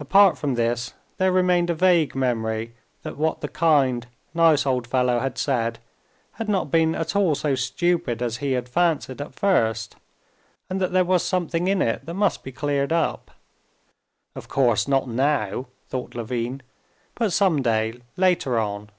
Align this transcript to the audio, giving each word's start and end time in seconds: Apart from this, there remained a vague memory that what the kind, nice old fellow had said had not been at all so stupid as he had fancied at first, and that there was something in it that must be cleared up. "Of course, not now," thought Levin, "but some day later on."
Apart 0.00 0.36
from 0.36 0.54
this, 0.56 0.92
there 1.18 1.30
remained 1.30 1.70
a 1.70 1.74
vague 1.74 2.16
memory 2.16 2.74
that 3.04 3.16
what 3.16 3.42
the 3.42 3.46
kind, 3.48 4.08
nice 4.34 4.66
old 4.66 4.88
fellow 4.88 5.20
had 5.20 5.38
said 5.38 5.78
had 6.32 6.48
not 6.48 6.68
been 6.72 6.96
at 6.96 7.14
all 7.14 7.36
so 7.36 7.54
stupid 7.54 8.20
as 8.20 8.38
he 8.38 8.54
had 8.58 8.68
fancied 8.68 9.20
at 9.20 9.36
first, 9.36 9.94
and 10.68 10.80
that 10.80 10.90
there 10.90 11.04
was 11.04 11.22
something 11.24 11.68
in 11.68 11.80
it 11.80 12.06
that 12.06 12.14
must 12.14 12.42
be 12.42 12.50
cleared 12.50 12.92
up. 12.92 13.30
"Of 14.34 14.48
course, 14.48 14.88
not 14.88 15.06
now," 15.08 15.66
thought 15.90 16.16
Levin, 16.16 16.60
"but 17.14 17.32
some 17.32 17.62
day 17.62 18.00
later 18.16 18.58
on." 18.58 18.90